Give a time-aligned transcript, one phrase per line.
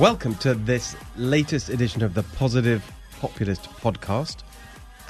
[0.00, 2.82] Welcome to this latest edition of the Positive
[3.20, 4.38] Populist podcast.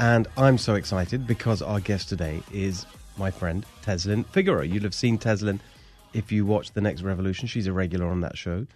[0.00, 2.86] And I'm so excited because our guest today is
[3.16, 4.62] my friend Tezlyn Figaro.
[4.62, 5.61] You'll have seen Tezlyn
[6.12, 7.46] if you watch The Next Revolution.
[7.46, 8.66] She's a regular on that show.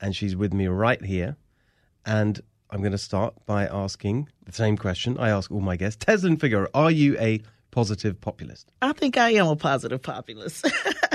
[0.00, 1.36] And she's with me right here.
[2.06, 6.04] And I'm going to start by asking the same question I ask all my guests.
[6.04, 8.70] Tezlyn Figaro, are you a positive populist?
[8.80, 10.70] I think I am a positive populist.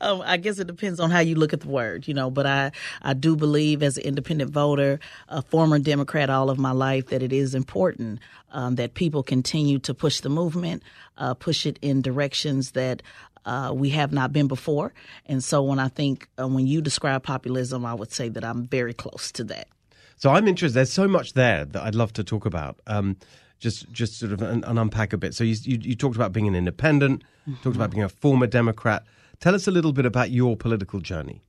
[0.00, 2.30] um, I guess it depends on how you look at the word, you know.
[2.30, 2.72] But I,
[3.02, 7.22] I do believe, as an independent voter, a former Democrat all of my life, that
[7.22, 8.20] it is important
[8.52, 10.82] um, that people continue to push the movement,
[11.18, 13.02] uh, push it in directions that
[13.44, 14.92] uh, we have not been before.
[15.26, 18.66] And so, when I think uh, when you describe populism, I would say that I'm
[18.66, 19.68] very close to that.
[20.16, 20.76] So I'm interested.
[20.76, 22.78] There's so much there that I'd love to talk about.
[22.86, 23.16] Um,
[23.58, 25.34] just, just sort of an, unpack a bit.
[25.34, 27.62] So you, you, you talked about being an independent, mm-hmm.
[27.62, 29.04] talked about being a former Democrat.
[29.40, 31.42] Tell us a little bit about your political journey.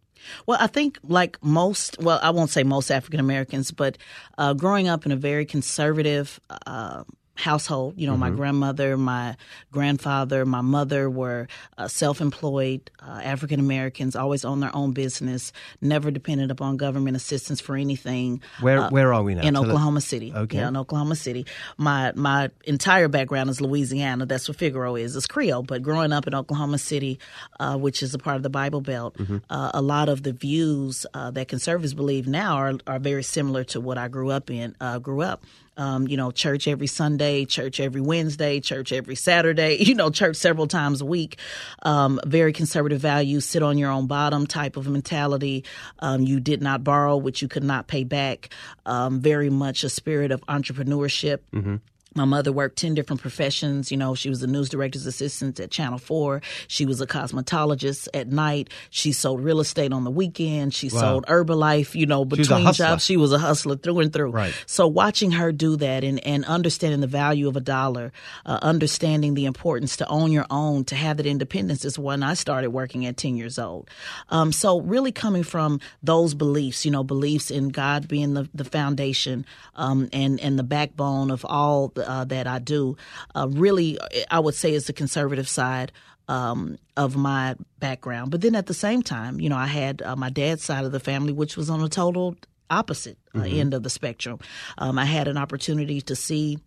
[0.45, 3.97] Well, I think like most, well, I won't say most African Americans, but
[4.37, 7.03] uh, growing up in a very conservative uh,
[7.35, 7.93] household.
[7.97, 8.19] You know, mm-hmm.
[8.21, 9.35] my grandmother, my
[9.71, 16.11] grandfather, my mother were uh, self-employed uh, African Americans, always owned their own business, never
[16.11, 18.41] depended upon government assistance for anything.
[18.59, 19.41] Where uh, Where are we now?
[19.41, 20.05] In Tell Oklahoma us.
[20.05, 20.33] City.
[20.33, 20.57] Okay.
[20.57, 21.45] Yeah, in Oklahoma City.
[21.77, 24.25] My my entire background is Louisiana.
[24.25, 25.15] That's what Figaro is.
[25.15, 25.63] It's Creole.
[25.63, 27.19] But growing up in Oklahoma City,
[27.59, 29.37] uh, which is a part of the Bible Belt, mm-hmm.
[29.49, 33.63] Uh, a lot of the views uh, that conservatives believe now are are very similar
[33.63, 34.75] to what I grew up in.
[35.01, 35.43] grew up
[35.81, 40.35] um, you know, church every Sunday, church every Wednesday, church every Saturday, you know, church
[40.35, 41.39] several times a week.
[41.81, 45.65] Um, very conservative values, sit on your own bottom type of mentality.
[45.97, 48.49] Um, you did not borrow, which you could not pay back.
[48.85, 51.39] Um, very much a spirit of entrepreneurship.
[51.51, 51.77] Mm-hmm.
[52.13, 53.89] My mother worked 10 different professions.
[53.91, 56.41] You know, she was a news director's assistant at Channel 4.
[56.67, 58.69] She was a cosmetologist at night.
[58.89, 60.73] She sold real estate on the weekend.
[60.73, 60.99] She wow.
[60.99, 63.05] sold Herbalife, you know, between jobs.
[63.05, 64.31] She was a hustler through and through.
[64.31, 64.53] Right.
[64.65, 68.11] So watching her do that and, and understanding the value of a dollar,
[68.45, 72.33] uh, understanding the importance to own your own, to have that independence is when I
[72.33, 73.89] started working at 10 years old.
[74.29, 78.65] Um, so really coming from those beliefs, you know, beliefs in God being the, the
[78.65, 82.97] foundation um, and, and the backbone of all uh, that I do,
[83.35, 83.97] uh, really,
[84.29, 85.91] I would say is the conservative side.
[86.27, 88.31] Um, of my background.
[88.31, 90.93] But then at the same time, you know, I had uh, my dad's side of
[90.93, 92.37] the family, which was on a total
[92.69, 93.59] opposite uh, mm-hmm.
[93.59, 94.39] end of the spectrum.
[94.77, 96.57] Um, I had an opportunity to see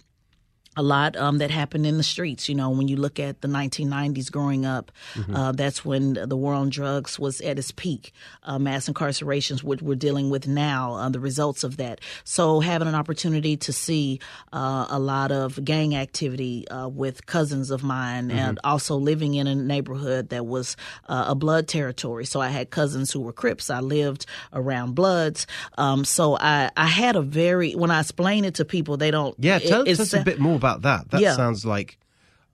[0.77, 2.49] a lot um, that happened in the streets.
[2.49, 5.35] You know, when you look at the 1990s growing up, mm-hmm.
[5.35, 8.13] uh, that's when the war on drugs was at its peak.
[8.43, 12.01] Uh, mass incarcerations, which we're dealing with now, uh, the results of that.
[12.25, 14.21] So having an opportunity to see
[14.53, 18.39] uh, a lot of gang activity uh, with cousins of mine mm-hmm.
[18.39, 20.77] and also living in a neighborhood that was
[21.09, 22.25] uh, a blood territory.
[22.25, 23.71] So I had cousins who were Crips.
[23.71, 25.47] I lived around Bloods.
[25.77, 29.35] Um, so I, I had a very, when I explain it to people, they don't.
[29.39, 31.11] Yeah, tell, it, tell us a bit more about that.
[31.11, 31.37] That yeah.
[31.37, 31.99] sounds like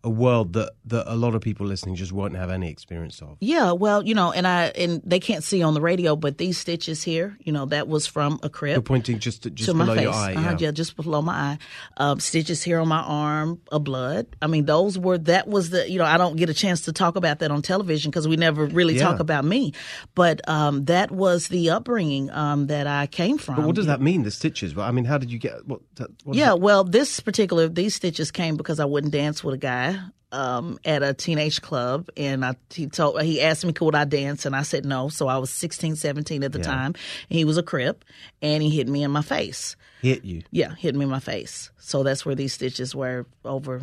[0.02, 3.36] a world that, that a lot of people listening just won't have any experience of.
[3.40, 6.56] Yeah, well, you know, and I and they can't see on the radio, but these
[6.58, 8.74] stitches here, you know, that was from a Crip.
[8.74, 10.02] You're pointing just to, just to below my face.
[10.04, 10.34] your eye.
[10.34, 10.70] Uh-huh, yeah.
[10.70, 11.58] just below my eye.
[11.98, 14.26] Um, stitches here on my arm, a blood.
[14.40, 16.92] I mean, those were that was the you know I don't get a chance to
[16.92, 19.02] talk about that on television because we never really yeah.
[19.02, 19.74] talk about me,
[20.14, 23.56] but um, that was the upbringing um, that I came from.
[23.56, 24.22] But what does that mean?
[24.22, 24.74] The stitches?
[24.74, 25.66] Well, I mean, how did you get?
[25.66, 25.80] What?
[26.24, 29.89] what yeah, well, this particular these stitches came because I wouldn't dance with a guy
[30.32, 34.46] um, at a teenage club, and I, he told he asked me could I dance,
[34.46, 35.08] and I said no.
[35.08, 36.64] So I was 16, 17 at the yeah.
[36.64, 36.94] time,
[37.28, 38.04] and he was a crip,
[38.40, 39.76] and he hit me in my face.
[40.02, 40.42] Hit you?
[40.50, 41.70] Yeah, hit me in my face.
[41.78, 43.82] So that's where these stitches were over,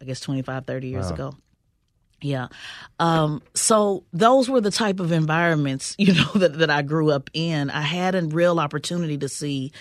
[0.00, 1.14] I guess 25, 30 years wow.
[1.14, 1.34] ago.
[2.20, 2.48] Yeah.
[2.98, 7.28] Um, so those were the type of environments, you know, that, that I grew up
[7.34, 7.70] in.
[7.70, 9.72] I had a real opportunity to see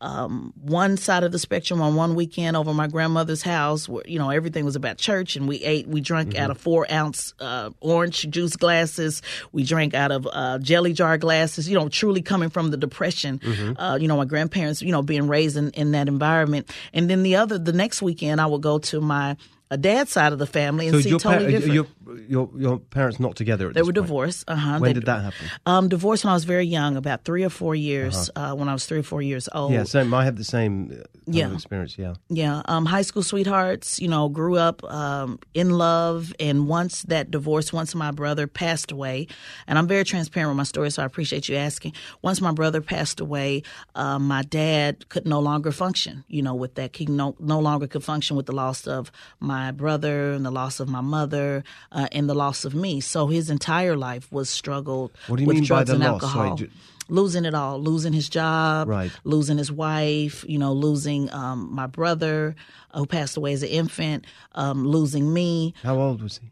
[0.00, 4.18] um, one side of the spectrum on one weekend over my grandmother's house where you
[4.18, 6.42] know everything was about church and we ate we drank mm-hmm.
[6.42, 9.22] out of four ounce uh, orange juice glasses
[9.52, 13.38] we drank out of uh, jelly jar glasses you know truly coming from the depression
[13.38, 13.80] mm-hmm.
[13.80, 17.22] uh, you know my grandparents you know being raised in, in that environment and then
[17.22, 19.36] the other the next weekend i would go to my
[19.70, 21.74] a dad's side of the family and so see totally different.
[21.74, 21.86] Your,
[22.28, 23.72] your, your parents not together.
[23.72, 23.94] they were point.
[23.94, 24.44] divorced.
[24.46, 24.78] Uh-huh.
[24.78, 25.50] When they, did that happen?
[25.66, 28.30] Um, divorced when I was very young, about three or four years.
[28.34, 28.52] Uh-huh.
[28.52, 29.72] Uh, when I was three or four years old.
[29.72, 30.14] Yeah, same.
[30.14, 31.52] I had the same uh, yeah.
[31.52, 31.98] experience.
[31.98, 32.62] Yeah, yeah.
[32.66, 34.00] Um, high school sweethearts.
[34.00, 38.92] You know, grew up um, in love, and once that divorce, once my brother passed
[38.92, 39.26] away,
[39.66, 41.94] and I'm very transparent with my story, so I appreciate you asking.
[42.22, 43.62] Once my brother passed away,
[43.96, 46.24] uh, my dad could no longer function.
[46.28, 49.10] You know, with that, he no no longer could function with the loss of
[49.40, 53.00] my brother and the loss of my mother, uh, and the loss of me.
[53.00, 56.04] So his entire life was struggled What do you with mean by drugs the and
[56.04, 56.20] loss?
[56.22, 56.56] Sorry, alcohol.
[56.56, 56.70] ju-
[57.08, 59.12] losing it all, losing his job, Right.
[59.24, 62.56] losing his wife, you know, losing um, my brother
[62.92, 64.24] uh, who passed away as an infant,
[64.54, 66.50] um, losing me, How old was he?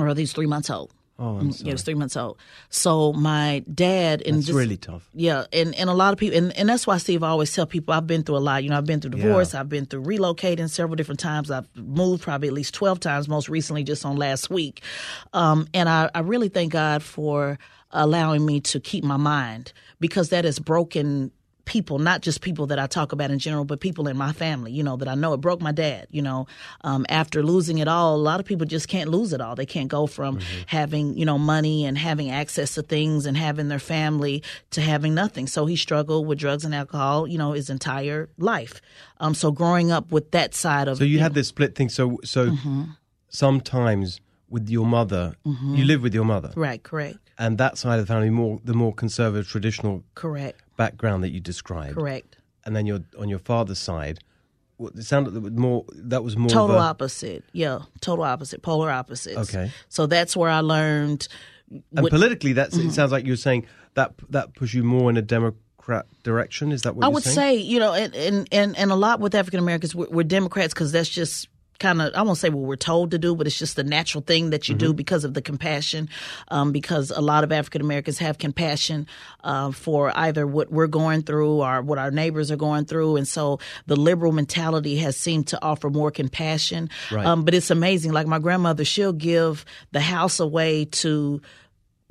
[0.00, 0.92] or he's three months old.
[1.20, 2.38] Oh, I'm Yeah, he was three months old.
[2.70, 5.08] So my dad and It's this- really tough.
[5.12, 7.66] yeah, and, and a lot of people, and, and that's why Steve I always tell
[7.66, 8.62] people I've been through a lot.
[8.62, 11.50] You know, I've been through divorce, I've been through relocating several different times.
[11.50, 14.82] I've moved probably at least twelve times, most recently just on last week.
[15.32, 17.58] Um, and I, I really thank God for
[17.90, 21.32] allowing me to keep my mind because that has broken
[21.68, 24.72] people, not just people that I talk about in general, but people in my family,
[24.72, 25.34] you know, that I know.
[25.34, 26.46] It broke my dad, you know.
[26.80, 29.54] Um, after losing it all, a lot of people just can't lose it all.
[29.54, 33.68] They can't go from having, you know, money and having access to things and having
[33.68, 35.46] their family to having nothing.
[35.46, 38.80] So he struggled with drugs and alcohol, you know, his entire life.
[39.20, 41.90] Um, so growing up with that side of So you had this split thing.
[41.90, 42.84] So so Mm-hmm.
[43.28, 48.06] sometimes with your mother, you live with your mother, right, correct, and that side of
[48.06, 52.38] the family more the more conservative traditional correct, background that you described, correct.
[52.64, 54.20] and then you're on your father's side.
[54.78, 55.84] what- It sounded more.
[55.92, 57.42] That was more total of a- opposite.
[57.52, 59.36] Yeah, total opposite, polar opposites.
[59.54, 59.72] Okay.
[59.88, 61.26] So that's where I learned.
[61.70, 62.88] And what- politically, that's Mm-hmm.
[62.88, 66.70] it sounds like you're saying that that pushed you more in a Democrat direction.
[66.72, 67.34] Is that what I you're would saying?
[67.34, 70.72] say, you know, and and and, and a lot with African Americans, we're, we're Democrats
[70.74, 71.48] because that's just
[71.78, 74.22] kind of I won't say what we're told to do, but it's just the natural
[74.22, 74.86] thing that you Mm-hmm.
[74.86, 76.08] do because of the compassion.
[76.48, 79.06] Um, because a lot of African Americans have compassion
[79.44, 83.26] uh, for either what we're going through or what our neighbors are going through, and
[83.26, 86.90] so the liberal mentality has seemed to offer more compassion.
[87.10, 87.24] Right.
[87.26, 88.12] Um, but it's amazing.
[88.12, 91.40] Like my grandmother, she'll give the house away to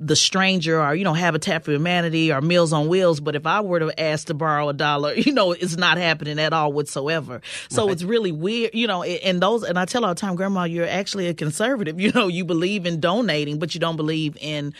[0.00, 3.20] the stranger or you know habitat for humanity or meals on wheels.
[3.20, 6.38] But if i were to ask to borrow a dollar you know it's not happening
[6.38, 7.40] at all whatsoever.
[7.68, 10.64] So it's really weird you know and those and i tell all the time grandma
[10.64, 11.98] you're actually a conservative.
[12.08, 14.72] You know you believe in donating but you don't believe in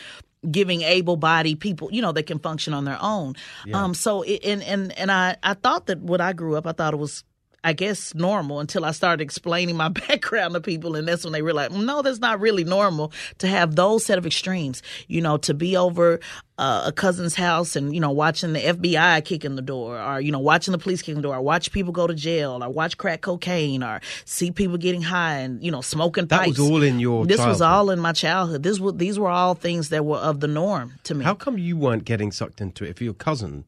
[0.49, 3.35] giving able-bodied people you know that can function on their own.
[3.73, 6.71] Um so it, and and and i i thought that when i grew up i
[6.71, 7.23] thought it was
[7.63, 11.41] I guess normal until I started explaining my background to people, and that's when they
[11.41, 14.81] realized, no, that's not really normal to have those set of extremes.
[15.07, 16.19] You know, to be over
[16.57, 20.19] uh, a cousin's house and you know watching the FBI kick in the door, or
[20.21, 22.63] you know watching the police kick in the door, or watch people go to jail,
[22.63, 26.57] or watch crack cocaine, or see people getting high and you know smoking That pipes.
[26.57, 28.63] was all in your This was all in my childhood.
[28.63, 31.23] This was these were all things that were of the norm to me.
[31.25, 32.89] How come you weren't getting sucked into it?
[32.91, 33.65] If your cousin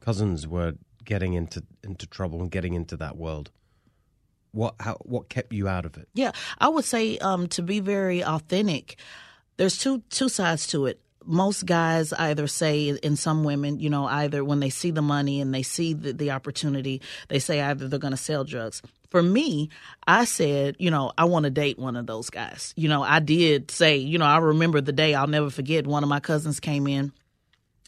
[0.00, 0.74] cousins were
[1.08, 3.50] getting into into trouble and getting into that world,
[4.52, 6.06] what how what kept you out of it?
[6.12, 8.98] Yeah, I would say um, to be very authentic.
[9.56, 11.00] There's two two sides to it.
[11.24, 15.40] Most guys either say, in some women, you know, either when they see the money
[15.40, 18.82] and they see the, the opportunity, they say either they're going to sell drugs.
[19.10, 19.70] For me,
[20.06, 22.72] I said, you know, I want to date one of those guys.
[22.76, 25.86] You know, I did say, you know, I remember the day I'll never forget.
[25.86, 27.12] One of my cousins came in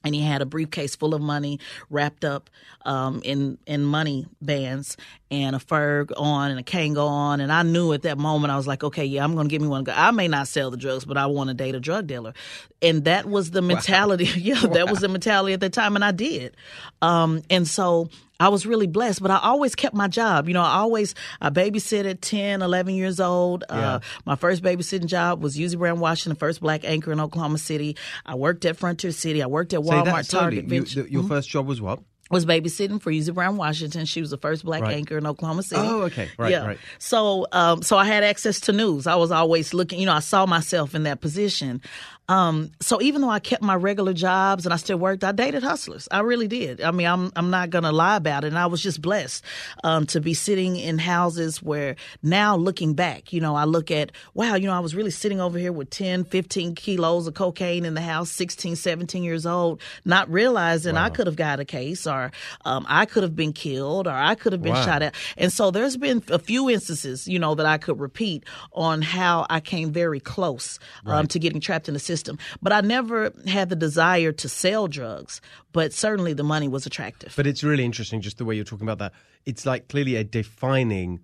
[0.04, 2.50] and he had a briefcase full of money wrapped up
[2.84, 4.96] um, in in money bands
[5.30, 8.56] and a Ferg on and a Kangol on, and I knew at that moment I
[8.56, 9.86] was like, okay, yeah, I'm going to give me one.
[9.88, 12.34] I may not sell the drugs, but I want to date a drug dealer,
[12.82, 14.24] and that was the mentality.
[14.36, 16.56] yeah, that was the mentality at the time, and I did.
[17.02, 18.08] Um, and so
[18.40, 20.48] I was really blessed, but I always kept my job.
[20.48, 23.64] You know, I always I babysit at 10, 11 years old.
[23.68, 27.96] Uh, my first babysitting job was Uzi Brown Washington, first black anchor in Oklahoma City.
[28.26, 29.42] I worked at Frontier City.
[29.42, 30.28] I worked at Walmart.
[30.28, 30.68] Target.
[30.68, 32.00] You- the- your first job was what?
[32.30, 34.06] was babysitting for Uzi Brown Washington.
[34.06, 34.94] She was the first black Right.
[34.94, 35.82] anchor in Oklahoma City.
[35.84, 36.28] Oh, okay.
[36.38, 36.64] Right, yeah.
[36.64, 36.78] right.
[37.00, 39.08] So, um, so I had access to news.
[39.08, 39.98] I was always looking.
[39.98, 41.82] You know, I saw myself in that position.
[42.30, 45.64] Um, so even though I kept my regular jobs and I still worked, I dated
[45.64, 46.08] hustlers.
[46.12, 46.80] I really did.
[46.80, 48.48] I mean, I'm I'm not gonna lie about it.
[48.48, 49.44] And I was just blessed
[49.82, 54.12] um, to be sitting in houses where now looking back, you know, I look at
[54.34, 57.84] wow, you know, I was really sitting over here with 10, 15 kilos of cocaine
[57.84, 62.06] in the house, 16, 17 years old, not realizing I could have got a case
[62.06, 62.30] or
[62.64, 64.84] um, I could have been killed or I could have been Wow.
[64.84, 65.16] shot at.
[65.36, 69.46] And so there's been a few instances, you know, that I could repeat on how
[69.50, 72.19] I came very close um, to getting trapped in the system.
[72.62, 75.40] But I never had the desire to sell drugs,
[75.72, 77.34] but certainly the money was attractive.
[77.36, 79.12] But it's really interesting, just the way you're talking about that.
[79.46, 81.20] It's like clearly a defining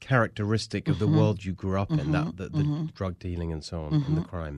[0.00, 1.18] characteristic of the mm-hmm.
[1.18, 2.36] world you grew up in that mm-hmm.
[2.36, 2.86] the, the mm-hmm.
[2.94, 4.56] drug dealing and so on and the crime.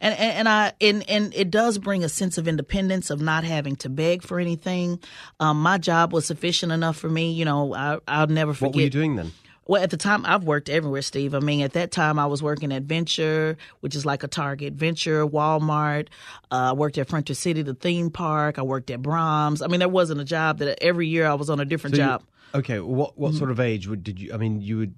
[0.00, 3.44] and, and and I and and it does bring a sense of independence of not
[3.44, 5.00] having to beg for anything.
[5.40, 7.32] Um, my job was sufficient enough for me.
[7.32, 8.68] You know, I, I'll never forget.
[8.68, 9.32] What were you doing then?
[9.70, 11.32] Well, at the time, I've worked everywhere, Steve.
[11.32, 14.72] I mean, at that time, I was working at Venture, which is like a Target.
[14.74, 16.08] Venture, Walmart.
[16.50, 18.58] Uh, I worked at Frontier City, the theme park.
[18.58, 19.62] I worked at Braum's.
[19.62, 22.02] I mean, there wasn't a job that every year I was on a different So
[22.02, 22.24] you- job.
[22.52, 24.34] okay, what what sort of age would did you?
[24.34, 24.94] I mean, you would.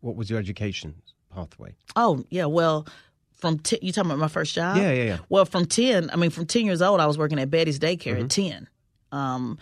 [0.00, 0.94] What was your education?
[1.34, 1.74] pathway?
[1.94, 2.86] Oh yeah, well,
[3.34, 4.78] from t- you talking about my first job?
[4.78, 5.18] Yeah, yeah, yeah.
[5.28, 8.18] Well, from ten, I mean, from ten years old, I was working at Betty's daycare
[8.18, 8.68] at ten.
[9.12, 9.58] Um,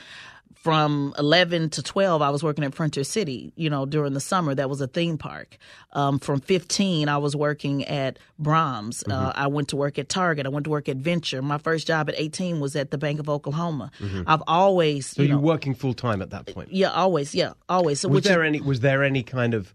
[0.67, 4.53] from 11 to 12 i was working at frontier city you know during the summer
[4.53, 5.59] that was a theme park
[5.93, 10.45] um, from 15 i was working at Braum's uh, i went to work at target
[10.45, 13.21] i went to work at venture my first job at 18 was at the bank
[13.21, 13.93] of oklahoma
[14.27, 16.73] i've always So you know working full time at that point.
[16.73, 18.61] yeah always yeah always so Was which is- there any?
[18.61, 19.73] Was there any kind of?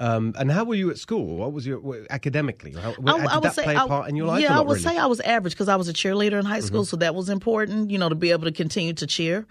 [0.00, 1.36] Um, and how were you at school?
[1.36, 2.72] What was your academically?
[2.72, 4.42] How, did that play a I- part in your life?
[4.42, 4.80] Yeah, I would really?
[4.80, 4.88] Mm-hmm.
[4.90, 7.28] say I was average because I was a cheerleader in high school, so that was
[7.28, 7.92] important.
[7.92, 9.46] You know, to be able to continue to cheer.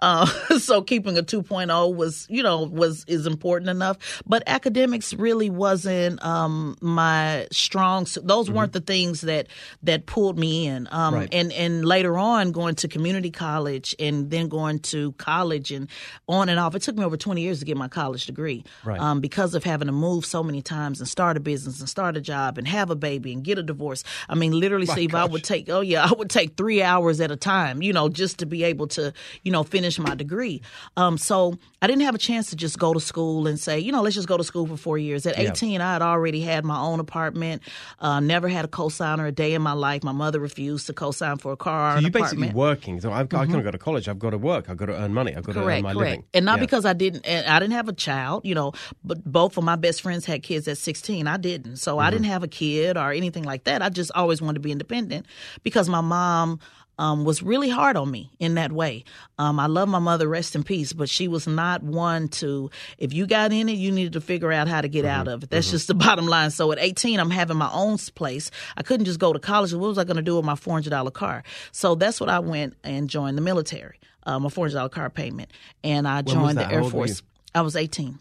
[0.00, 0.26] Uh,
[0.58, 4.22] so keeping a 2.0 was, you know, was is important enough.
[4.26, 8.06] But academics really wasn't um, my strong.
[8.22, 9.48] Those weren't the things that
[9.82, 10.88] that pulled me in.
[10.92, 11.20] Um, Mm-hmm.
[11.20, 11.34] Right.
[11.34, 15.88] And and later on, going to community college and then going to college and
[16.28, 16.74] on and off.
[16.74, 18.62] It took me over 20 years to get my college degree.
[18.84, 19.00] Right.
[19.00, 22.16] Um, because of having to move so many times and start a business and start
[22.16, 24.04] a job and have a baby and get a divorce.
[24.28, 27.30] I mean, literally, Steve, I would take, oh yeah, I would take three hours at
[27.30, 29.12] a time, you know, just to be able to,
[29.42, 30.60] you know, finish my degree.
[30.96, 33.92] Um, so I didn't have a chance to just go to school and say, you
[33.92, 35.24] know, let's just go to school for four years.
[35.26, 35.50] At Yeah.
[35.52, 37.62] 18, I had already had my own apartment,
[38.00, 40.02] uh, never had a cosigner a day in my life.
[40.02, 43.00] My mother refused to cosign for a car So you're basically working.
[43.00, 44.08] So I've, I can't go to college.
[44.08, 44.68] I've got to work.
[44.68, 45.36] I've got to earn money.
[45.36, 45.96] I've got to earn my correct.
[45.96, 46.24] living.
[46.34, 46.64] And not Yeah.
[46.64, 48.72] because I didn't, and I didn't have a child, you know,
[49.04, 51.26] but both of my best friends had kids at 16.
[51.28, 51.76] I didn't.
[51.76, 52.06] So Mm-hmm.
[52.06, 53.82] I didn't have a kid or anything like that.
[53.82, 55.26] I just always wanted to be independent
[55.62, 56.58] because my mom
[56.98, 59.04] um, was really hard on me in that way.
[59.38, 63.12] Um, I love my mother, rest in peace, but she was not one to, if
[63.12, 65.50] you got in it, you needed to figure out how to get out of it.
[65.50, 66.50] That's just the bottom line.
[66.50, 68.50] So at 18, I'm having my own place.
[68.76, 69.72] I couldn't just go to college.
[69.72, 71.42] What was I going to do with my $400 car?
[71.72, 75.52] So that's what I went and joined the military, um, a $400 car payment.
[75.84, 77.22] And I joined the Air Force.
[77.54, 78.18] I was 18.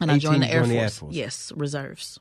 [0.00, 0.98] And I joined the Air joined the Air Force.
[0.98, 1.14] Force.
[1.14, 2.20] Yes, reserves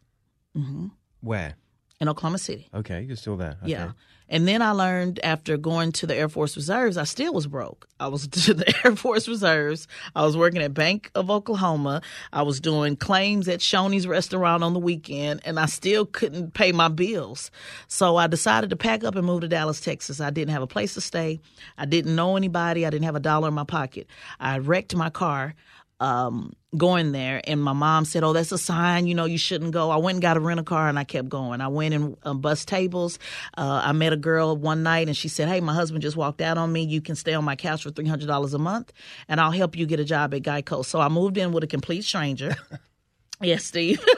[1.22, 1.56] Where?
[2.00, 2.70] In Oklahoma City.
[2.74, 3.58] Okay, you're still there.
[3.64, 3.72] Okay.
[3.72, 3.92] Yeah.
[4.30, 7.88] And then I learned after going to the Air Force Reserves, I still was broke.
[8.00, 9.88] I was to the Air Force Reserves.
[10.16, 12.02] I was working at Bank of Oklahoma.
[12.34, 16.72] I was doing claims at Shoney's restaurant on the weekend, and I still couldn't pay
[16.72, 17.52] my bills.
[17.88, 20.20] So I decided to pack up and move to Dallas, Texas.
[20.20, 21.40] I didn't have a place to stay.
[21.78, 22.86] I didn't know anybody.
[22.86, 24.08] I didn't have a dollar in my pocket.
[24.40, 25.56] I wrecked my car
[26.00, 29.08] um, going there, and my mom said, "Oh, that's a sign.
[29.08, 31.30] You know, you shouldn't go." I went and got a rental car, and I kept
[31.30, 31.62] going.
[31.62, 33.20] I went and uh, bus tables.
[33.58, 36.42] Uh, I met a girl one night, and she said, "Hey, my husband just walked
[36.42, 36.84] out on me.
[36.84, 38.94] You can stay on my couch for three hundred dollars a month,
[39.28, 41.68] and I'll help you get a job at Geico." So I moved in with a
[41.68, 42.56] complete stranger.
[43.42, 44.04] yes, Steve.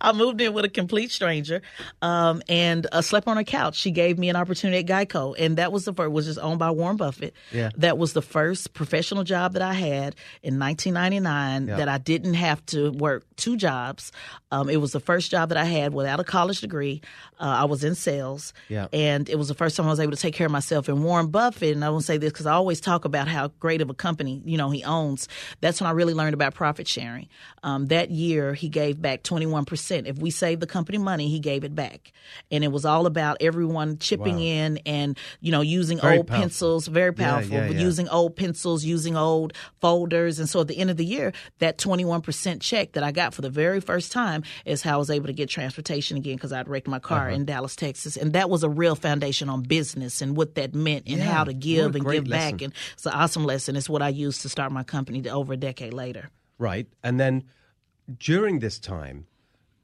[0.00, 1.60] I moved in with a complete stranger
[2.00, 3.76] um, and uh, slept on her couch.
[3.76, 6.10] She gave me an opportunity at Geico, and that was the first.
[6.12, 7.34] Was just owned by Warren Buffett.
[7.52, 7.70] Yeah.
[7.76, 11.76] That was the first professional job that I had in 1999 Yeah.
[11.76, 14.12] that I didn't have to work two jobs.
[14.50, 17.02] Um, it was the first job that I had without a college degree.
[17.38, 18.86] Uh, I was in sales, Yeah.
[18.92, 20.88] and it was the first time I was able to take care of myself.
[20.88, 23.82] And Warren Buffett, and I won't say this because I always talk about how great
[23.82, 25.28] of a company you know he owns.
[25.60, 27.28] That's when I really learned about profit sharing.
[27.62, 30.06] Um, that year, he gave back 21 percent.
[30.06, 32.12] If we saved the company money, he gave it back,
[32.50, 34.42] and it was all about everyone chipping Wow.
[34.42, 36.42] in and you know using Very old powerful.
[36.42, 37.82] pencils, very powerful, yeah, but yeah.
[37.82, 41.78] using old pencils, using old folders, and so at the end of the year, that
[41.78, 45.10] 21 percent check that I got for the very first time is how I was
[45.10, 47.36] able to get transportation again because I'd wrecked my car Uh-huh.
[47.36, 51.04] in Dallas, Texas, and that was a real foundation on business and what that meant
[51.06, 52.56] and Yeah, how to give and give lesson.
[52.56, 52.62] back.
[52.62, 53.76] And it's an awesome lesson.
[53.76, 56.30] It's what I used to start my company over a decade later.
[56.58, 56.86] Right.
[57.02, 57.44] And then
[58.18, 59.26] during this time,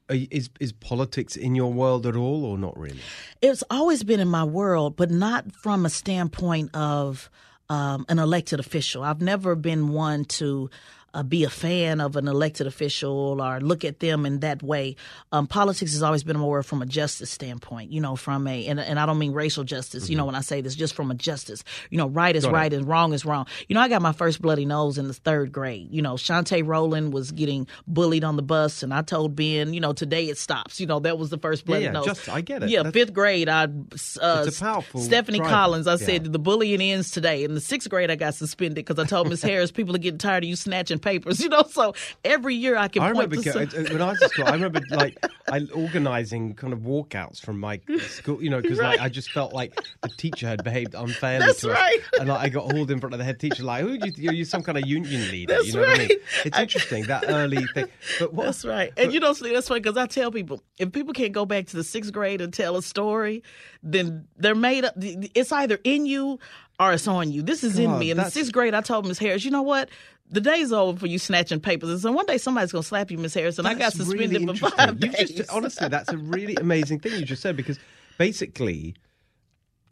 [0.09, 2.99] is is politics in your world at all, or not really?
[3.41, 7.29] it's always been in my world, but not from a standpoint of
[7.69, 9.03] um, an elected official.
[9.03, 10.69] I've never been one to
[11.13, 14.95] uh, be a fan of an elected official or look at them in that way.
[15.31, 18.79] Um, politics has always been more from a justice standpoint, you know, from a, and,
[18.79, 21.15] and I don't mean racial justice, you know, when I say this, just from a
[21.15, 23.45] justice, you know, right is right and wrong is wrong.
[23.67, 25.89] You know, I got my first bloody nose in the third grade.
[25.91, 29.79] You know, Shantae Rowland was getting bullied on the bus, and I told Ben, you
[29.79, 30.79] know, today it stops.
[30.79, 32.05] You know, that was the first bloody yeah, nose.
[32.05, 32.69] just- I get it.
[32.69, 35.53] Yeah, That's- fifth grade, I uh, It's powerful Stephanie driver.
[35.53, 35.87] Collins.
[35.87, 35.97] I Yeah.
[35.97, 37.43] said the bullying ends today.
[37.43, 40.17] In the sixth grade, I got suspended because I told Miss Harris people are getting
[40.17, 41.39] tired of you snatching papers.
[41.43, 41.93] You know, so
[42.23, 44.45] every year I can I point remember some- uh, when I was at school.
[44.47, 45.17] I remember like
[45.51, 49.51] I organizing kind of walkouts from my school, you know, because like I just felt
[49.53, 51.99] like the teacher had behaved unfairly That's to right.
[52.13, 54.31] us, and like, I got hauled in front of the head teacher, like, "Who you?
[54.31, 56.07] You're some kind of union leader." That's you know what I mean?
[56.09, 56.45] right.
[56.45, 57.87] It's interesting that early thing.
[58.19, 58.93] But what, That's right.
[58.95, 61.75] And you know, that's funny because I tell people if people can't go back to
[61.75, 63.43] the sixth grade and tell a story,
[63.81, 64.93] then they're made up.
[64.97, 66.39] It's either in you
[66.79, 67.41] or it's on you.
[67.41, 68.11] This is in God, me.
[68.11, 69.89] In the sixth grade, I told Miss Harris, you know what?
[70.29, 71.89] The day's over for you snatching papers.
[71.89, 73.59] And so one day somebody's going to slap you, Miss Harris.
[73.59, 75.31] And I got suspended really for five You've days.
[75.31, 77.77] just, honestly, that's a really amazing thing you just said because
[78.17, 78.95] basically,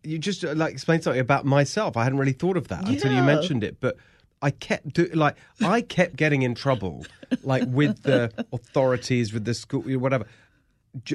[0.04, 1.96] you just uh, like explained something about myself.
[1.96, 3.98] I hadn't really thought of that until you mentioned it, but.
[4.44, 7.06] I kept do, like I kept getting in trouble,
[7.44, 10.26] like with the authorities, with the school, whatever.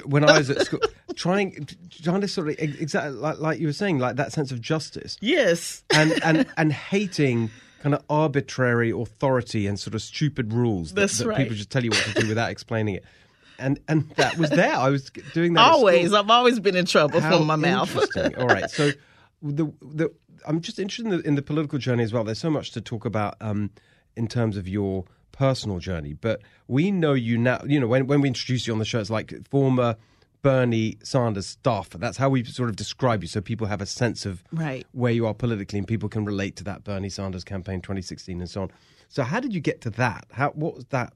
[0.04, 0.80] When I was at school,
[1.14, 1.68] trying
[2.02, 5.16] trying to sort of exactly like, like you were saying, like that sense of justice
[5.20, 5.82] yes.
[5.90, 7.50] and and and hating
[7.82, 11.38] kind of arbitrary authority and sort of stupid rules that, That's that right.
[11.38, 13.04] people just tell you what to do without explaining it.
[13.58, 14.74] And and that was there.
[14.74, 16.12] I was doing that Always.
[16.12, 17.90] I've always been in trouble How from my mouth.
[17.94, 18.36] Interesting.
[18.36, 18.70] All right.
[18.70, 18.90] So
[19.42, 20.12] the the
[20.46, 22.24] I'm just interested in the, in the political journey as well.
[22.24, 23.70] There's so much to talk about um,
[24.16, 25.04] in terms of your
[25.36, 27.60] personal journey, but we know you now.
[27.66, 29.96] You know, when when we introduce you on the show, it's like former
[30.42, 31.98] Bernie Sanders staffer.
[31.98, 34.86] That's how we sort of describe you, so people have a sense of Right.
[34.92, 38.48] where you are politically, and people can relate to that Bernie Sanders campaign 2016 and
[38.48, 38.70] so on.
[39.08, 40.26] So, how did you get to that?
[40.32, 41.12] How what was that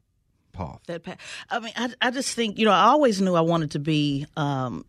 [0.53, 0.81] path?
[0.87, 1.17] that pa-
[1.49, 4.27] I mean, I, I just think you know I always knew I wanted to be
[4.37, 4.85] um,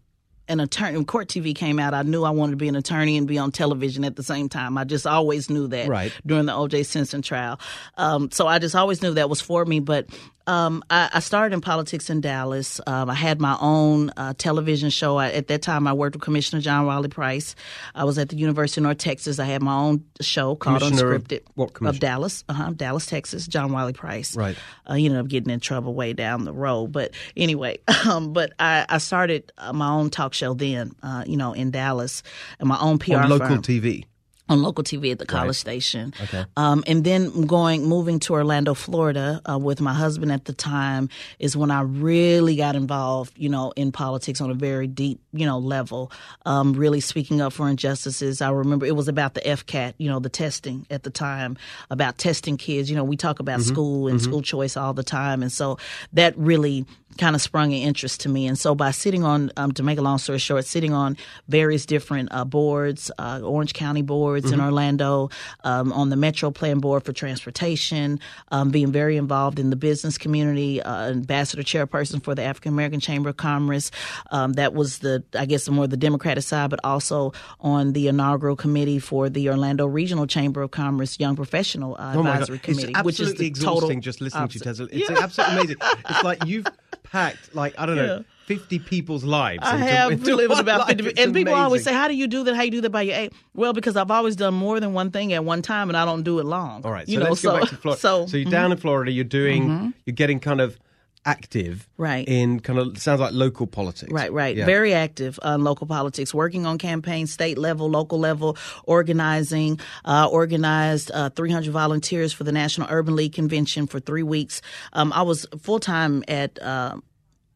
[0.51, 0.97] an attorney.
[0.97, 3.37] When Court TV came out, I knew I wanted to be an attorney and be
[3.37, 4.77] on television at the same time.
[4.77, 6.11] I just always knew that Right.
[6.25, 6.83] during the O.J.
[6.83, 7.59] Simpson trial.
[7.97, 9.79] Um, so I just always knew that was for me.
[9.79, 10.07] But
[10.47, 12.79] um, I, I started in politics in Dallas.
[12.87, 15.17] Um, I had my own uh, television show.
[15.17, 17.55] I, at that time, I worked with Commissioner John Wiley Price.
[17.95, 19.39] I was at the University of North Texas.
[19.39, 23.47] I had my own show called of- Unscripted what of Dallas, uh-huh, Dallas, Texas.
[23.47, 24.35] John Wiley Price.
[24.35, 24.57] Right.
[24.85, 26.91] Uh, he ended up getting in trouble way down the road.
[26.91, 27.79] But anyway,
[28.09, 31.71] um, but I, I started uh, my own talk show then, uh, you know, in
[31.71, 32.23] Dallas,
[32.59, 34.05] and my own PR On local firm TV.
[34.51, 36.13] On local TV at the college station.
[36.21, 36.45] Okay.
[36.57, 41.09] Um, and then going, moving to Orlando, Florida, uh, with my husband at the time
[41.39, 45.45] is when I really got involved, you know, in politics on a very deep, you
[45.45, 46.11] know, level.
[46.45, 48.41] Um, really speaking up for injustices.
[48.41, 51.57] I remember it was about the FCAT, you know, the testing at the time
[51.89, 52.89] about testing kids.
[52.89, 55.77] You know, we talk about school and school choice all the time, and so
[56.13, 56.85] that really
[57.17, 58.47] kind of sprung an interest to me.
[58.47, 61.17] And so by sitting on, um, to make a long story short, sitting on
[61.47, 65.29] various different uh, boards, uh, Orange County boards in Orlando,
[65.63, 68.19] um, on the Metro Plan Board for Transportation,
[68.51, 72.99] um, being very involved in the business community, uh, ambassador chairperson for the African American
[72.99, 73.91] Chamber of Commerce.
[74.31, 78.55] Um, that was the, I guess, more the Democratic side, but also on the inaugural
[78.55, 82.59] committee for the Orlando Regional Chamber of Commerce Young Professional uh, Oh Advisory.
[82.59, 84.63] Committee, which is absolutely the total exhausting just listening opposite.
[84.63, 85.11] to you, Tezlyn.
[85.11, 85.77] It's absolutely amazing.
[86.09, 86.67] It's like you've
[87.03, 88.21] packed, like, I don't know, Yeah.
[88.59, 89.59] 50 people's lives.
[89.63, 92.27] I into, have into lived about 50 It's and people always say how do you
[92.27, 94.53] do that how do you do that by your age well because i've always done
[94.53, 97.05] more than one thing at one time and i don't do it long All right,
[97.07, 98.01] so you know let's so go back to Florida.
[98.07, 100.77] so, So, you're down in Florida, you're doing, you're getting kind of
[101.23, 102.27] active Right.
[102.27, 104.11] in kind of, sounds like local politics.
[104.11, 104.55] Right, right.
[104.57, 104.65] Yeah.
[104.65, 109.79] Very active on local politics, working on campaigns, state level, local level, organizing.
[110.03, 114.63] Uh, organized uh, 300 volunteers for the National Urban League Convention for three weeks.
[114.93, 116.57] Um, I was full time at.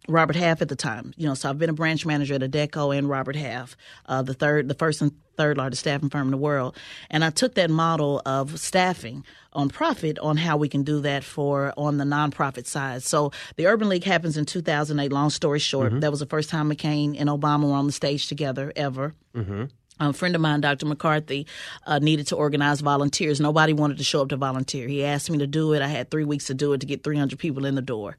[0.08, 2.96] Robert Half at the time, you know, so I've been a branch manager at Adecco
[2.96, 6.38] and Robert Half, uh, the third, the first and third largest staffing firm in the
[6.38, 6.78] world,
[7.10, 11.24] and I took that model of staffing on profit on how we can do that
[11.24, 13.04] for on the nonprofit side.
[13.04, 15.12] So the Urban League happens in 2008.
[15.12, 18.28] Long story short, that was the first time McCain and Obama were on the stage
[18.28, 19.14] together ever.
[19.98, 20.86] A friend of mine, Dr.
[20.88, 21.48] McCarthy,
[21.88, 23.40] uh, needed to organize volunteers.
[23.40, 24.90] Nobody wanted to show up to volunteer.
[24.90, 25.82] He asked me to do it.
[25.82, 28.18] I had three weeks to do it to get 300 people in the door.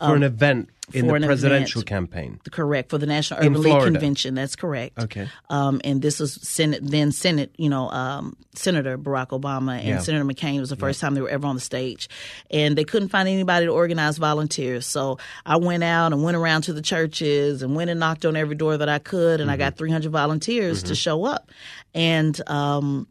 [0.00, 1.86] For an event in um, the presidential event.
[1.88, 2.40] campaign.
[2.50, 3.82] Correct for the National Urban League.
[3.82, 4.34] Convention.
[4.34, 4.98] That's correct.
[4.98, 5.28] Okay.
[5.50, 9.98] Um, and this was Senate, then Senate, you know, um, Senator Barack Obama and Yeah.
[9.98, 12.08] Senator McCain was the first time they were ever on the stage,
[12.50, 14.86] and they couldn't find anybody to organize volunteers.
[14.86, 18.36] So I went out and went around to the churches and went and knocked on
[18.36, 19.60] every door that I could, and I Mm-hmm.
[19.60, 21.50] got 300 volunteers to show up,
[21.92, 23.08] and um,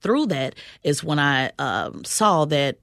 [0.00, 2.78] through that is when I um, saw that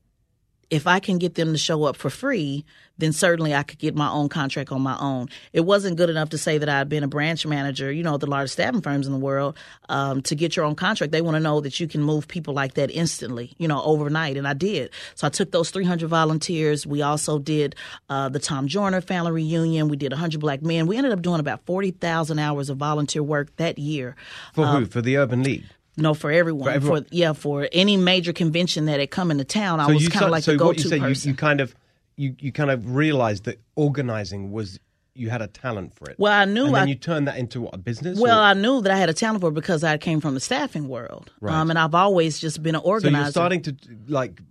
[0.70, 2.66] if I can get them to show up for free,
[2.98, 5.28] then certainly I could get my own contract on my own.
[5.54, 8.26] It wasn't good enough to say that I'd been a branch manager, you know, the
[8.26, 9.58] largest staffing firms in the world,
[9.90, 11.12] um, to get your own contract.
[11.12, 14.38] They want to know that you can move people like that instantly, you know, overnight.
[14.38, 14.92] And I did.
[15.16, 16.88] So I took those 300 volunteers.
[16.88, 17.76] We also did
[18.10, 19.90] uh, the Tom Joyner family reunion.
[19.90, 20.88] We did 100 black men.
[20.88, 24.16] We ended up doing about 40,000 hours of volunteer work that year.
[24.54, 24.86] For who?
[24.86, 25.66] For the Urban League.
[25.98, 26.66] No, for everyone.
[26.70, 27.06] For, everyone.
[27.12, 30.44] yeah, for any major convention that had come into town, I was kind of like
[30.44, 31.30] so the what you go-to say, you, person.
[31.30, 31.76] you kind of
[32.18, 34.80] you, you kind of realized that organizing was
[35.14, 36.18] you had a talent for it.
[36.20, 38.20] Well, I knew and then I- you turned that into what a business.
[38.20, 40.34] Well, or- I knew that I had a talent for it because I came from
[40.34, 41.54] the staffing world, Right.
[41.54, 43.22] um, and I've always just been an so organizer.
[43.24, 43.76] you're starting to
[44.08, 44.42] like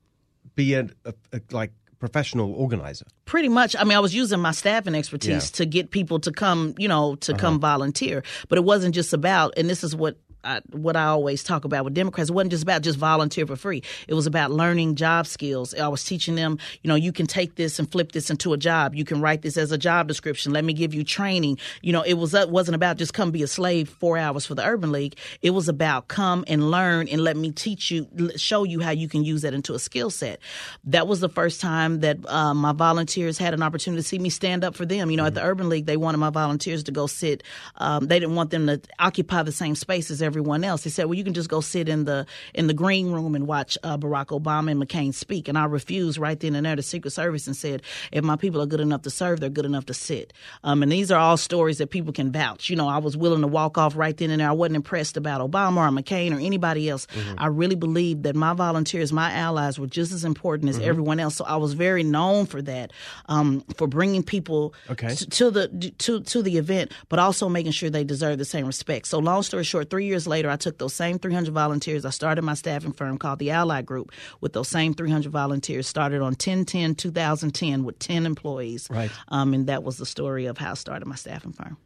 [0.55, 3.07] be a, a, a like professional organizer.
[3.25, 3.75] Pretty much.
[3.79, 5.57] I mean, I was using my staffing expertise Yeah.
[5.57, 8.23] to get people to come, you know, to come volunteer.
[8.49, 11.85] But it wasn't just about, and this is what I, what I always talk about
[11.85, 12.31] with Democrats.
[12.31, 13.83] It wasn't just about just volunteer for free.
[14.09, 15.75] It was about learning job skills.
[15.75, 18.57] I was teaching them, you know, you can take this and flip this into a
[18.57, 18.95] job.
[18.95, 20.53] You can write this as a job description.
[20.53, 21.59] Let me give you training.
[21.83, 24.55] You know, it was it wasn't about just come be a slave four hours for
[24.55, 25.17] the Urban League.
[25.43, 29.09] It was about come and learn and let me teach you, show you how you
[29.09, 30.41] can use that into a skill set.
[30.85, 34.31] That was the first time that uh, my volunteers had an opportunity to see me
[34.31, 35.11] stand up for them.
[35.11, 35.29] You know, mm-hmm.
[35.29, 35.51] at the mm-hmm.
[35.51, 37.43] Urban League, they wanted my volunteers to go sit.
[37.77, 40.83] Um, they didn't want them to occupy the same space as everyone else.
[40.83, 43.47] He said, "Well, you can just go sit in the in the green room and
[43.47, 46.75] watch uh, Barack Obama and McCain speak." And I refused right then and there.
[46.75, 49.65] The Secret Service and said, "If my people are good enough to serve, they're good
[49.65, 50.33] enough to sit."
[50.65, 52.69] Um, and these are all stories that people can vouch.
[52.69, 54.49] You know, I was willing to walk off right then and there.
[54.49, 57.07] I wasn't impressed about Obama or McCain or anybody else.
[57.07, 57.35] Mm-hmm.
[57.39, 60.89] I really believed that my volunteers, my allies, were just as important as mm-hmm.
[60.89, 61.37] everyone else.
[61.37, 62.93] So I was very known for that,
[63.27, 65.15] um, for bringing people okay.
[65.15, 65.69] to, to the
[65.99, 69.07] to to the event, but also making sure they deserve the same respect.
[69.07, 72.05] So long story short, three years later, I took those same 300 volunteers.
[72.05, 75.87] I started my staffing firm called the Ally Group with those same 300 volunteers.
[75.87, 78.89] Started on 10 10 2010 with 10 employees.
[78.91, 79.11] Right.
[79.29, 81.77] Um, and that was the story of how I started my staffing firm.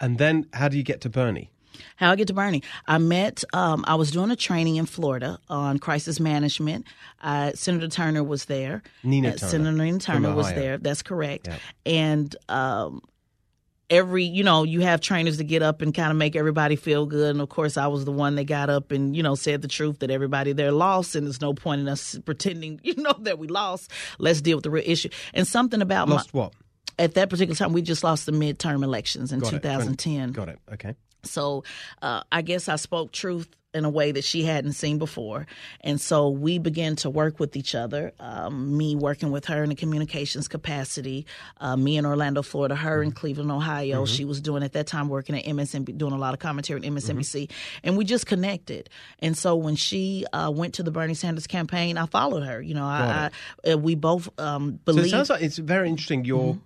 [0.00, 1.50] And then how do you get to Bernie?
[1.96, 2.62] How I get to Bernie?
[2.86, 3.44] I met.
[3.52, 6.86] Um, I was doing a training in Florida on crisis management.
[7.22, 8.82] Uh, Senator Turner was there.
[9.02, 9.50] Nina uh, Turner.
[9.50, 10.78] Senator Nina Turner was there.
[10.78, 11.48] That's correct.
[11.48, 11.60] Yep.
[11.84, 13.02] And um,
[13.88, 17.06] every you know you have trainers to get up and kind of make everybody feel
[17.06, 17.30] good.
[17.30, 19.68] And of course i was the one that got up and you know said the
[19.68, 23.38] truth that everybody there lost and there's no point in us pretending you know that
[23.38, 23.90] we lost.
[24.18, 25.08] Let's deal with the real issue.
[25.34, 26.52] And something about lost my, what?
[26.98, 30.32] At that particular time we just lost the midterm elections in Got 2010 it.
[30.32, 30.58] Got it.
[30.72, 30.94] Okay
[31.28, 31.64] so
[32.02, 35.46] uh, I guess I spoke truth in a way that she hadn't seen before.
[35.82, 39.70] And so we began to work with each other, um, me working with her in
[39.70, 41.26] a communications capacity,
[41.60, 43.18] uh, me in Orlando, Florida, her in mm-hmm.
[43.18, 44.04] Cleveland, Ohio.
[44.04, 44.14] Mm-hmm.
[44.14, 46.86] She was doing at that time working at MSNBC, doing a lot of commentary at
[46.90, 47.42] MSNBC.
[47.42, 47.78] Mm-hmm.
[47.84, 48.88] And we just connected.
[49.18, 52.62] And so when she uh, went to the Bernie Sanders campaign, I followed her.
[52.62, 53.30] You know, I,
[53.64, 55.04] I, uh, we both um, believe.
[55.04, 56.54] So it sounds like it's very interesting your.
[56.54, 56.60] Mm-hmm.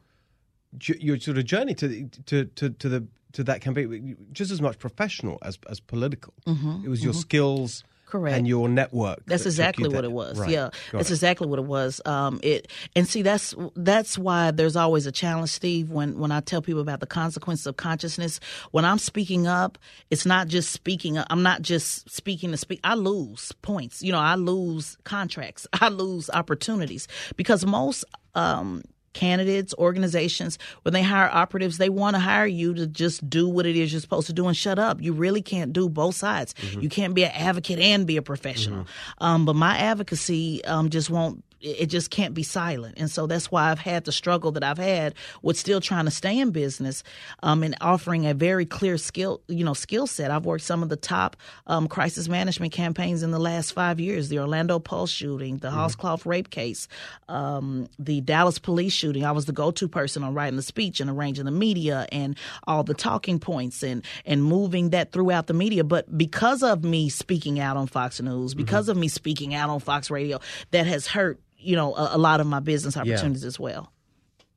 [0.82, 4.78] Your sort of journey to to to, to the to that campaign just as much
[4.78, 6.34] professional as as political.
[6.46, 7.20] Mm-hmm, it was your mm-hmm.
[7.20, 7.84] skills.
[8.06, 8.36] Correct.
[8.36, 9.24] And your network.
[9.26, 10.36] That's that exactly what that, it was.
[10.36, 10.50] Right.
[10.50, 11.14] Yeah, Got that's it.
[11.14, 12.00] exactly what it was.
[12.04, 12.66] Um, it
[12.96, 15.90] and see that's that's why there's always a challenge, Steve.
[15.92, 18.40] When when I tell people about the consequences of consciousness,
[18.72, 19.78] when I'm speaking up,
[20.10, 21.18] it's not just speaking.
[21.18, 21.28] Up.
[21.30, 22.80] I'm not just speaking to speak.
[22.82, 24.02] I lose points.
[24.02, 25.68] You know, I lose contracts.
[25.80, 28.04] I lose opportunities because most.
[28.34, 33.48] Um, candidates, organizations, when they hire operatives, they want to hire you to just do
[33.48, 35.00] what it is you're supposed to do and shut up.
[35.00, 36.54] You really can't do both sides.
[36.54, 36.80] Mm-hmm.
[36.80, 38.84] You can't be an advocate and be a professional.
[38.84, 39.24] Mm-hmm.
[39.24, 42.94] Um, but my advocacy um, just won't it just can't be silent.
[42.96, 46.10] And so that's why I've had the struggle that I've had with still trying to
[46.10, 47.02] stay in business
[47.42, 50.30] um, and offering a very clear skill, you know, skill set.
[50.30, 54.28] I've worked some of the top um, crisis management campaigns in the last five years:
[54.28, 56.28] the Orlando Pulse shooting, the mm-hmm.
[56.28, 56.88] rape case,
[57.28, 59.24] um, the Dallas police shooting.
[59.24, 62.84] I was the go-to person on writing the speech and arranging the media and all
[62.84, 65.84] the talking points and and moving that throughout the media.
[65.84, 68.92] But because of me speaking out on Fox News, because mm-hmm.
[68.92, 72.40] of me speaking out on Fox Radio, that has hurt you know a, a lot
[72.40, 73.48] of my business opportunities yeah.
[73.48, 73.92] as well.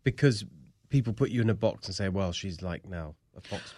[0.03, 0.45] Because
[0.89, 3.73] people put you in a box and say, "Well, she's like now a fox."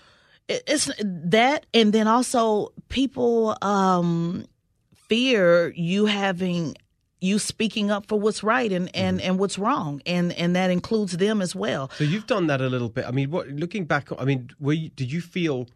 [0.47, 4.45] It's that, and then also people um,
[4.93, 6.75] fear you having
[7.21, 9.25] you speaking up for what's right and, and, mm.
[9.25, 11.89] and what's wrong, and and that includes them as well.
[11.97, 13.05] So you've done that a little bit.
[13.05, 15.67] I mean, what looking back, I mean, were you, did you feel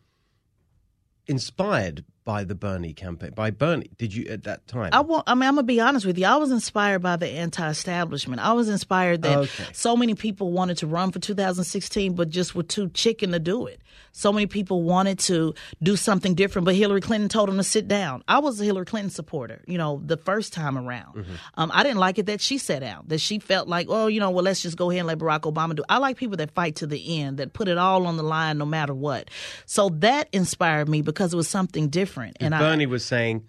[1.28, 3.32] inspired by the Bernie campaign?
[3.32, 4.92] By Bernie, did you at that time?
[4.94, 6.28] I, will, I mean, I'm gonna be honest with you.
[6.28, 8.40] I was inspired by the anti-establishment.
[8.40, 9.66] I was inspired that okay.
[9.74, 13.66] so many people wanted to run for 2016, but just were too chicken to do
[13.66, 13.82] it.
[14.12, 17.88] So many people wanted to do something different, but Hillary Clinton told them to sit
[17.88, 18.24] down.
[18.28, 21.16] I was a Hillary Clinton supporter, you know, the first time around.
[21.16, 21.34] Mm-hmm.
[21.56, 24.20] Um, I didn't like it that she sat out, that she felt like, oh, you
[24.20, 25.84] know, well, let's just go ahead and let Barack Obama do.
[25.90, 28.60] I like people that fight to the end, that put it all on the line,
[28.60, 29.30] no matter what.
[29.66, 32.38] So that inspired me because it was something different different.
[32.54, 33.46] And Bernie I, was saying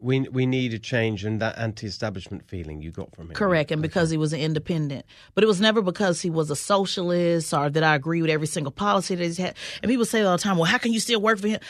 [0.00, 3.34] we we need a change in that anti-establishment feeling you got from him.
[3.34, 6.56] Correct, and because he was an independent, but it was never because he was a
[6.56, 9.56] socialist or that I agree with every single policy that he's had.
[9.82, 11.60] And people say all the time, "Well, how can you still work for him?"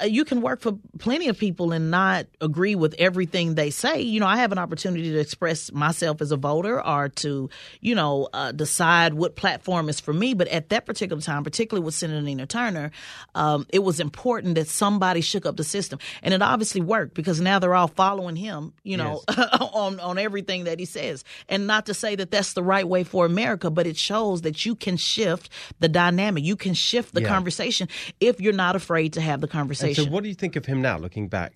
[0.00, 4.00] Uh, you can work for plenty of people and not agree with everything they say.
[4.00, 7.50] You know, I have an opportunity to express myself as a voter or to,
[7.80, 10.34] you know, uh, decide what platform is for me.
[10.34, 12.92] But at that particular time, particularly with Senator Nina Turner,
[13.34, 17.40] um, it was important that somebody shook up the system, and it obviously worked because
[17.40, 19.22] now they're all all following him, you know,
[19.72, 21.24] on on everything that he says.
[21.48, 24.64] And not to say that that's the right way for America, but it shows that
[24.64, 25.48] you can shift
[25.80, 26.44] the dynamic.
[26.44, 27.28] You can shift the Yeah.
[27.28, 27.88] conversation
[28.20, 30.04] if you're not afraid to have the And conversation.
[30.04, 31.52] so, what do you think of him now, looking back?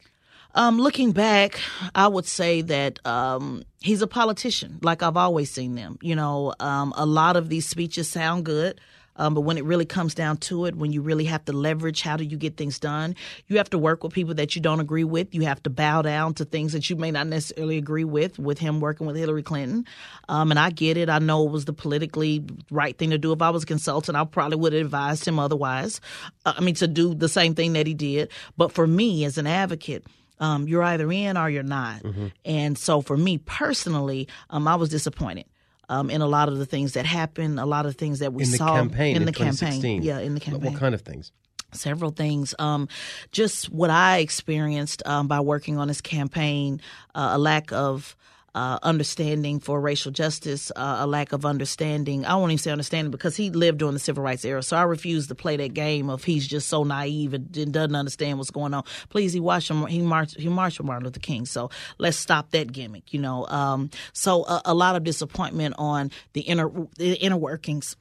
[0.56, 1.60] Um, looking back,
[1.96, 5.98] I would say that um, he's a politician, like I've always seen them.
[6.00, 8.80] You know, um, a lot of these speeches sound good.
[9.16, 12.02] Um, but when it really comes down to it, when you really have to leverage,
[12.02, 13.14] how do you get things done?
[13.46, 15.34] You have to work with people that you don't agree with.
[15.34, 18.38] You have to bow down to things that you may not necessarily agree with.
[18.38, 19.86] With him working with Hillary Clinton,
[20.28, 21.08] um, and I get it.
[21.08, 23.32] I know it was the politically right thing to do.
[23.32, 26.00] If I was a consultant, I probably would have advised him otherwise.
[26.44, 28.30] Uh, I mean, to do the same thing that he did.
[28.56, 30.04] But for me, as an advocate,
[30.40, 32.02] um, you're either in or you're not.
[32.44, 35.46] And so for me personally, um, I was disappointed.
[35.88, 38.44] Um, in a lot of the things that happened, a lot of things that we
[38.44, 41.02] In the saw campaign in in the campaign, yeah, in the campaign What kind of
[41.02, 41.30] things?
[41.72, 42.54] several things.
[42.58, 42.88] Um,
[43.32, 46.80] just what I experienced um, by working on this campaign,
[47.14, 48.16] uh, a lack of
[48.54, 52.24] uh, understanding for racial justice, uh, a lack of understanding.
[52.24, 54.62] I won't even say understanding because he lived during the civil rights era.
[54.62, 57.96] So I refuse to play that game of he's just so naive and, and doesn't
[57.96, 58.84] understand what's going on.
[59.08, 59.86] Please, he watched him.
[59.86, 60.38] He marched.
[60.38, 61.46] He marched with Martin Luther King.
[61.46, 63.12] So let's stop that gimmick.
[63.12, 63.46] You know.
[63.46, 67.96] Um, so a, a lot of disappointment on the inner the inner workings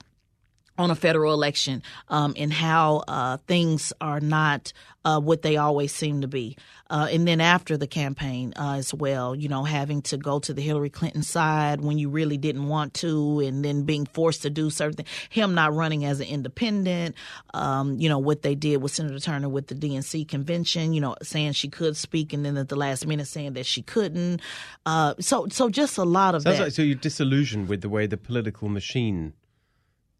[0.77, 4.73] on a federal election um, and how uh, things are not
[5.05, 6.57] uh, what they always seem to be.
[6.89, 10.53] Uh, and then after the campaign uh, as well, you know, having to go to
[10.53, 14.49] the Hillary Clinton side when you really didn't want to, and then being forced to
[14.49, 15.09] do certain things.
[15.29, 17.15] Him not running as an independent,
[17.53, 21.15] um, you know, what they did with Senator Turner with the DNC convention, you know,
[21.23, 24.41] saying she could speak, and then at the last minute saying that she couldn't.
[24.85, 26.63] Uh, so, so just a lot of Sounds that.
[26.65, 29.33] like so you're disillusioned with the way the political machine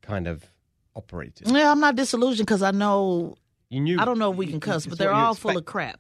[0.04, 0.44] kind of
[0.96, 1.50] operated.
[1.50, 3.36] yeah, I'm not disillusioned because I know
[3.70, 4.00] You knew.
[4.00, 6.00] I don't know if we can cuss, but they're all full of crap.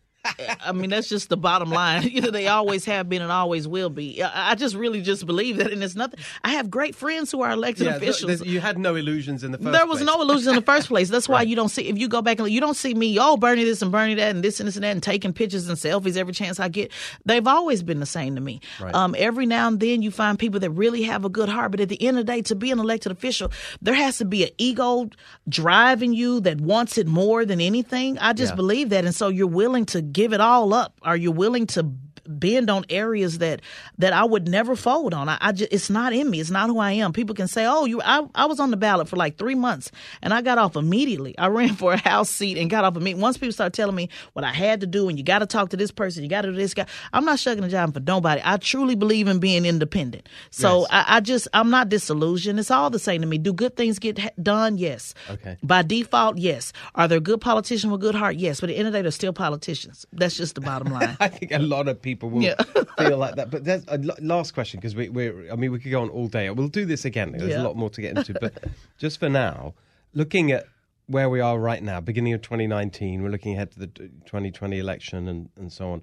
[0.65, 2.03] I mean, that's just the bottom line.
[2.13, 4.21] You know, they always have been and always will be.
[4.21, 6.19] I just really just believe that, and it's nothing.
[6.43, 8.45] I have great friends who are elected Yeah, officials.
[8.45, 10.07] you had no illusions in the first There was place.
[10.07, 11.09] no illusion in the first place.
[11.09, 13.17] That's why you don't see if you go back and look, you don't see me,
[13.19, 15.67] oh Bernie this and Bernie that and this and this and that and taking pictures
[15.67, 16.91] and selfies every chance I get.
[17.25, 18.61] They've always been the same to me.
[18.79, 18.93] Right.
[18.93, 21.79] Um, every now and then you find people that really have a good heart, but
[21.79, 24.43] at the end of the day, to be an elected official, there has to be
[24.43, 25.09] an ego
[25.49, 28.17] driving you that wants it more than anything.
[28.19, 28.55] I just Yeah.
[28.55, 30.99] believe that, and so you're willing to give it all up.
[31.01, 31.91] Are you willing to?
[32.27, 33.61] Bend on areas that
[33.97, 35.29] that I would never fold on.
[35.29, 36.39] I, I just it's not in me.
[36.39, 37.13] It's not who I am.
[37.13, 39.91] People can say, "Oh, you." I, I was on the ballot for like three months,
[40.21, 41.37] and I got off immediately.
[41.37, 43.21] I ran for a house seat and got off immediately.
[43.21, 45.69] Once people start telling me what I had to do, and you got to talk
[45.69, 46.85] to this person, you got to do this guy.
[47.11, 48.41] I'm not shucking a job for nobody.
[48.43, 50.29] I truly believe in being independent.
[50.51, 50.87] So Yes.
[50.91, 52.59] I, I just I'm not disillusioned.
[52.59, 53.37] It's all the same to me.
[53.37, 54.77] Do good things get ha- done?
[54.77, 55.13] Yes.
[55.29, 55.57] Okay.
[55.61, 56.73] By default, yes.
[56.95, 58.35] Are there good politicians with good heart?
[58.37, 58.59] Yes.
[58.61, 60.05] But at the end of the day, they're still politicians.
[60.13, 61.17] That's just the bottom line.
[61.19, 62.55] I think a lot of people will Yeah.
[62.97, 63.49] feel like that.
[63.51, 65.51] But there's a l- last question because we, we're.
[65.51, 66.49] I mean, we could go on all day.
[66.49, 67.31] We'll do this again.
[67.37, 67.61] There's Yeah.
[67.61, 68.33] a lot more to get into.
[68.33, 68.63] But
[68.97, 69.73] just for now,
[70.13, 70.65] looking at
[71.07, 75.27] where we are right now, beginning of 2019, we're looking ahead to the 2020 election
[75.27, 76.01] and, and so on.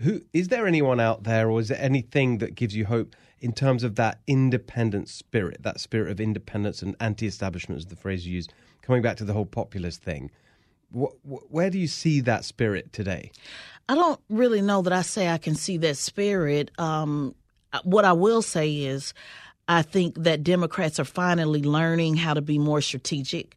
[0.00, 3.52] Who is there anyone out there, or is there anything that gives you hope in
[3.52, 8.34] terms of that independent spirit, that spirit of independence and anti-establishment, is the phrase you
[8.34, 8.52] used?
[8.82, 10.30] Coming back to the whole populist thing,
[10.94, 13.30] wh- wh- where do you see that spirit today?
[13.88, 16.70] I don't really know that I say I can see that spirit.
[16.78, 17.34] Um,
[17.84, 19.14] what I will say is,
[19.68, 23.56] I think that Democrats are finally learning how to be more strategic.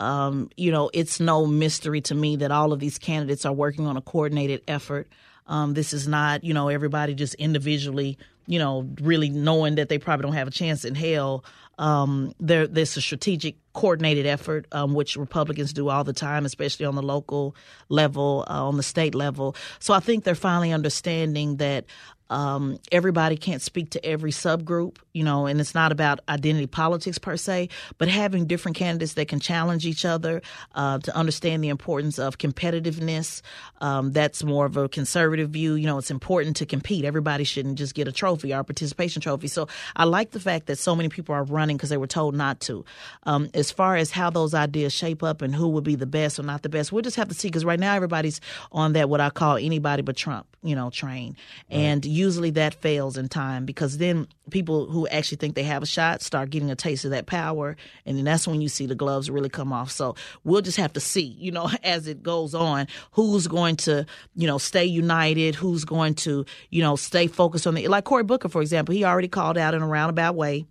[0.00, 3.86] Um, you know, it's no mystery to me that all of these candidates are working
[3.86, 5.08] on a coordinated effort.
[5.46, 9.98] Um, this is not, you know, everybody just individually, you know, really knowing that they
[9.98, 11.44] probably don't have a chance in hell.
[11.78, 16.86] Um, there, there's a strategic, coordinated effort, um, which Republicans do all the time, especially
[16.86, 17.54] on the local
[17.88, 19.54] level, uh, on the state level.
[19.78, 21.84] So I think they're finally understanding that
[22.30, 27.18] um, everybody can't speak to every subgroup, you know, and it's not about identity politics
[27.18, 30.42] per se, but having different candidates that can challenge each other
[30.74, 33.42] uh, to understand the importance of competitiveness.
[33.80, 35.74] Um, that's more of a conservative view.
[35.74, 37.04] You know, it's important to compete.
[37.04, 39.48] Everybody shouldn't just get a trophy or a participation trophy.
[39.48, 42.34] So I like the fact that so many people are running because they were told
[42.34, 42.84] not to.
[43.24, 46.38] Um, as far as how those ideas shape up and who would be the best
[46.38, 48.40] or not the best, we'll just have to see because right now everybody's
[48.72, 51.36] on that what I call anybody but Trump, you know, train.
[51.70, 55.86] And usually that fails in time because then people who actually think they have a
[55.86, 57.76] shot start getting a taste of that power.
[58.04, 59.90] And then that's when you see the gloves really come off.
[59.90, 64.06] So we'll just have to see, you know, as it goes on, who's going to,
[64.34, 68.24] you know, stay united, who's going to, you know, stay focused on the, like Cory
[68.24, 70.66] Booker, for example, he already called out in a roundabout way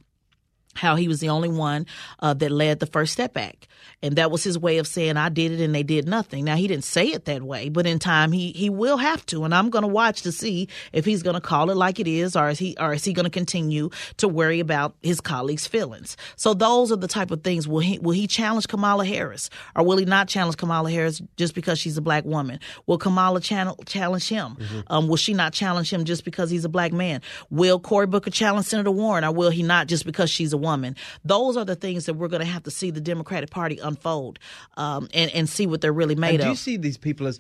[0.76, 1.86] how he was the only one
[2.20, 3.68] uh, that led the First Step Act.
[4.02, 6.46] And that was his way of saying, I did it and they did nothing.
[6.46, 9.44] Now, he didn't say it that way, but in time he, he will have to.
[9.46, 12.08] And I'm going to watch to see if he's going to call it like it
[12.08, 15.66] is or is he, or is he going to continue to worry about his colleagues'
[15.66, 16.18] feelings.
[16.36, 17.68] So those are the type of things.
[17.68, 21.56] Will he, will he challenge Kamala Harris or will he not challenge Kamala Harris just
[21.56, 22.60] because she's a black woman?
[22.86, 24.58] Will Kamala channel, challenge him?
[24.60, 24.80] Mm-hmm.
[24.88, 27.22] Um, will she not challenge him just because he's a black man?
[27.50, 30.95] Will Cory Booker challenge Senator Warren or will he not just because she's a woman.
[31.23, 34.39] Those are the things that we're going to have to see the Democratic Party unfold
[34.75, 36.45] um, and, and see what they're really made and of.
[36.45, 37.39] Do you see these people as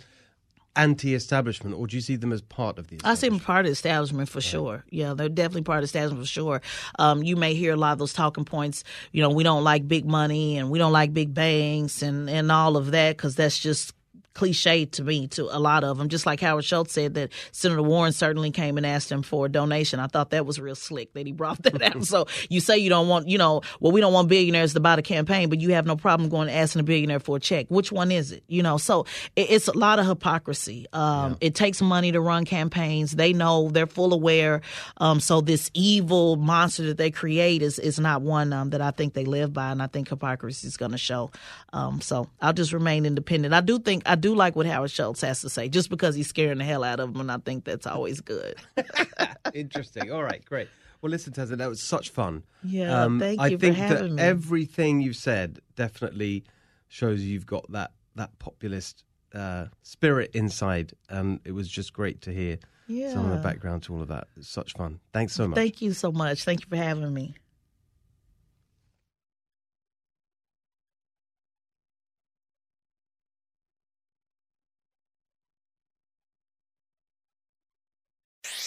[0.75, 2.99] anti-establishment, or do you see them as part of the?
[3.03, 4.43] I see them part of the establishment for right.
[4.43, 4.83] sure.
[4.89, 6.61] Yeah, they're definitely part of the establishment for sure.
[6.99, 8.83] Um, you may hear a lot of those talking points.
[9.11, 12.51] You know, we don't like big money and we don't like big banks and and
[12.51, 13.94] all of that because that's just
[14.35, 16.09] cliche to me to a lot of them.
[16.09, 19.49] Just like Howard Schultz said that Senator Warren certainly came and asked him for a
[19.49, 19.99] donation.
[19.99, 22.05] I thought that was real slick that he brought that out.
[22.05, 24.95] so you say you don't want, you know, well, we don't want billionaires to buy
[24.95, 27.67] the campaign, but you have no problem going and asking a billionaire for a check.
[27.69, 28.43] Which one is it?
[28.47, 30.85] You know, so it, it's a lot of hypocrisy.
[30.93, 31.47] Um, yeah.
[31.47, 33.13] It takes money to run campaigns.
[33.13, 34.61] They know they're full aware.
[34.97, 38.91] Um, so this evil monster that they create is is not one um, that I
[38.91, 41.31] think they live by, and I think hypocrisy is going to show.
[41.71, 43.53] Um, so I'll just remain independent.
[43.53, 46.27] I do think I do like what Howard Schultz has to say, just because he's
[46.27, 48.55] scaring the hell out of them, and I think that's always good.
[49.53, 50.11] Interesting.
[50.11, 50.67] All right, great.
[51.01, 52.43] Well, listen, Tessa, that was such fun.
[52.63, 54.21] Yeah, um, thank you I think that me.
[54.21, 56.45] everything you've said definitely
[56.87, 62.31] shows you've got that that populist uh, spirit inside, and it was just great to
[62.31, 62.57] hear
[62.87, 63.13] yeah.
[63.13, 64.27] some of the background to all of that.
[64.37, 64.99] It's such fun.
[65.13, 65.55] Thanks so much.
[65.55, 66.43] Thank you so much.
[66.43, 67.35] Thank you for having me.